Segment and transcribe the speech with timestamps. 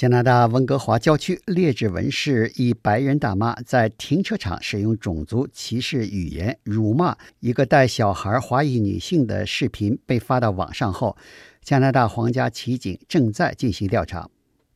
[0.00, 11.18] 加拿大温哥华郊区列治文市一白人大妈在停车场使用种族歧视语言辱骂一个带小孩华裔女性的视频被发到网上后，
[11.62, 14.26] 加拿大皇家骑警正在进行调查。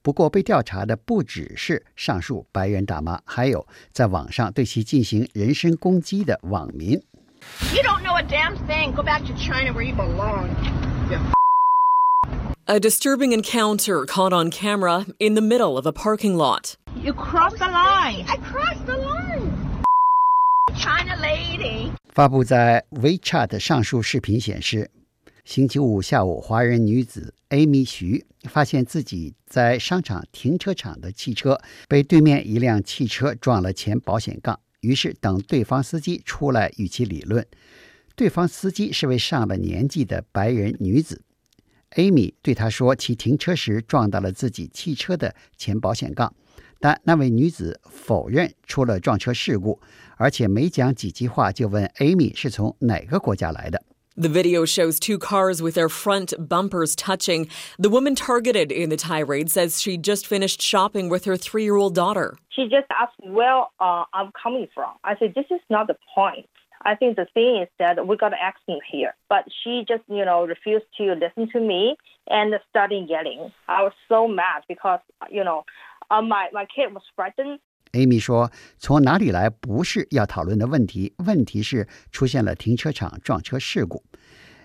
[0.03, 7.01] 不过，被调查的不只是上述白人大妈，还有在网上对其进行人身攻击的网民。
[7.73, 8.93] You don't know a damn thing.
[8.93, 10.51] Go back to China where you belong.
[12.67, 16.77] A disturbing encounter caught on camera in the middle of a parking lot.
[16.97, 18.25] You crossed the line.
[18.27, 19.53] I crossed the line.
[20.75, 21.91] China lady.
[22.15, 24.91] 发布在 WeChat 上述视频显示，
[25.45, 37.47] 星期五下午，华人女子 Amy 徐发现自己在商场停车场的汽车被对面一辆汽车撞了前保险杠，于是等对方司机出来与其理论。
[38.17, 41.21] 对方司机是位上了年纪的白人女子。
[41.96, 46.34] Amy 对他说，其停车时撞到了自己汽车的前保险杠，
[46.80, 49.80] 但那位女子否认出了撞车事故，
[50.18, 53.84] 而且没讲几句话就问 Amy 是从哪个国家来的。
[54.16, 57.48] The video shows two cars with their front bumpers touching.
[57.78, 61.78] The woman targeted in the tirade says she just finished shopping with her three year
[61.78, 62.36] old daughter.
[62.50, 64.92] She just asked where uh, I'm coming from.
[65.06, 66.50] I said, This is not the point.
[66.85, 69.15] I think the thing is that we got an accident here.
[69.29, 71.97] But she just, you know, refused to listen to me
[72.27, 73.53] and started yelling.
[73.67, 75.65] I was so mad because, you know,
[76.11, 77.61] my, my kid was frightened.
[77.93, 84.03] Amy 说：“从哪里来不是要讨论的问题，问题是出现了停车场撞车事故。”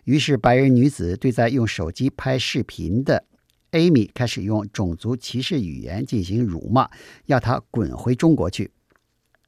[0.03, 3.23] 于是，白人女子对在用手机拍视频的
[3.71, 6.89] Amy 开始用种族歧视语言进行辱骂，
[7.27, 8.71] 要她滚回中国去。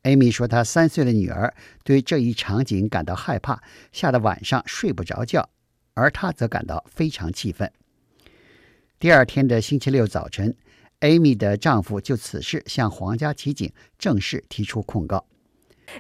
[0.04, 5.50] Amy 说，她三岁的女儿对这一场景感到害怕，吓得晚上睡不着觉，
[5.94, 7.72] 而她则感到非常气愤。
[9.00, 10.56] 第二天的星期六早晨
[11.02, 15.26] ，Amy 的丈夫就此事向皇家骑警正式提出控告。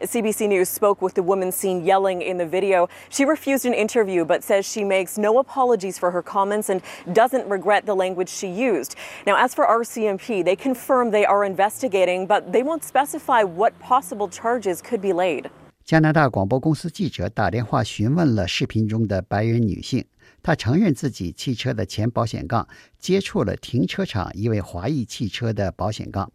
[0.02, 2.88] CBC News spoke with the woman seen yelling in the video.
[3.08, 6.82] She refused an interview but says she makes no apologies for her comments and
[7.14, 8.94] doesn't regret the language she used.
[9.24, 14.28] Now, as for RCMP, they confirm they are investigating, but they won't specify what possible
[14.28, 15.46] charges could be laid.
[15.84, 20.04] 加拿大广播公司记者打电话询问了视频中的白人女性，
[20.42, 22.66] 她承认自己汽车的前保险杠
[22.98, 26.30] 接触了停车场一位华裔汽车的保险杠，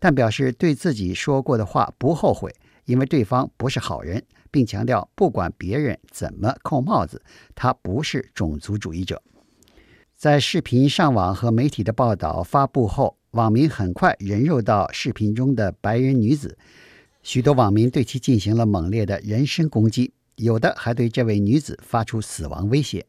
[0.00, 2.52] 但表示对自己说过的话不后悔。
[2.89, 7.21] 因为对方不是好人，并强调不管别人怎么扣帽子，
[7.53, 9.21] 他不是种族主义者。
[10.17, 16.57] 在视频上网和媒体的报道发布后，网民很快人肉到视频中的白人女子，
[17.21, 23.05] 许多网民对其进行了猛烈的人身攻击，有的还对这位女子发出死亡威胁。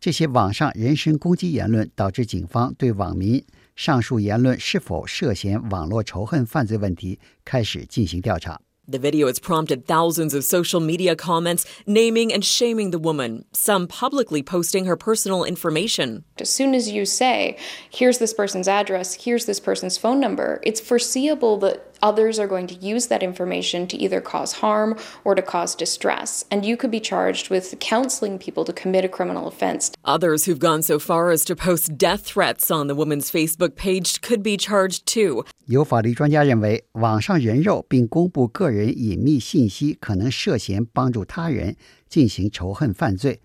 [0.00, 3.44] 这些网上人身攻击言论导致警方对网民
[3.76, 8.58] 上述言论是否涉嫌网络仇恨犯罪问题开始进行调查。
[8.90, 14.42] The video has prompted thousands of social media comments naming and shaming the woman, some publicly
[14.42, 16.24] posting her personal information.
[16.38, 17.58] As soon as you say,
[17.90, 22.67] here's this person's address, here's this person's phone number, it's foreseeable that others are going
[22.67, 26.43] to use that information to either cause harm or to cause distress.
[26.49, 29.91] And you could be charged with counseling people to commit a criminal offense.
[30.03, 34.21] Others who've gone so far as to post death threats on the woman's Facebook page
[34.21, 35.45] could be charged too.
[35.65, 41.75] 有法律专家认为，网上人肉并公布个人隐秘信息可能涉嫌帮助他人
[42.09, 43.39] 进行仇恨犯罪。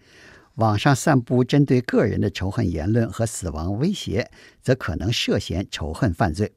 [0.56, 4.28] 网上散布针对个人的仇恨言论和死亡威胁，
[4.60, 6.50] 则可能涉嫌仇恨犯罪。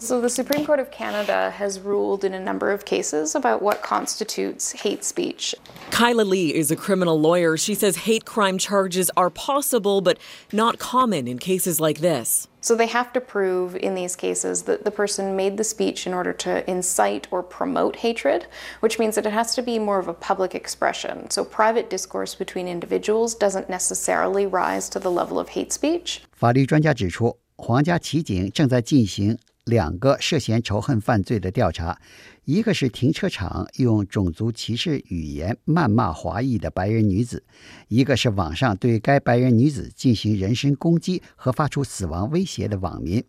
[0.00, 3.82] so, the Supreme Court of Canada has ruled in a number of cases about what
[3.82, 5.56] constitutes hate speech.
[5.90, 7.56] Kyla Lee is a criminal lawyer.
[7.56, 10.20] She says hate crime charges are possible, but
[10.52, 12.46] not common in cases like this.
[12.60, 16.14] So, they have to prove in these cases that the person made the speech in
[16.14, 18.46] order to incite or promote hatred,
[18.78, 21.28] which means that it has to be more of a public expression.
[21.28, 26.20] So, private discourse between individuals doesn't necessarily rise to the level of hate speech.
[26.30, 31.97] 法律专家指出，皇家骑警正在进行 两个涉嫌仇恨犯罪的调查，
[32.43, 37.43] 一个是停车场用种族歧视语言谩骂华裔的白人女子，
[37.87, 43.23] 一个是网上对该白人女子进行人身攻击和发出死亡威胁的网民。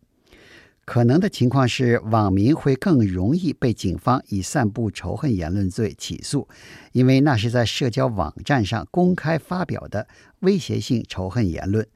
[0.84, 6.46] 可能的情况是，网民会更容易被警方以散布仇恨言论罪起诉，
[6.92, 10.06] 因为那是在社交网站上公开发表的
[10.40, 11.86] 威胁性仇恨言论。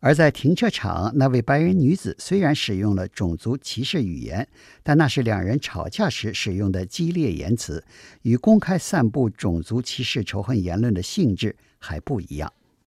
[0.00, 4.48] 而在停车场，那位白人女子虽然使用了种族歧视语言，
[4.82, 7.84] 但那是两人吵架时使用的激烈言辞，
[8.22, 12.50] 与公开散布种族歧视仇恨言论的性质还不一样。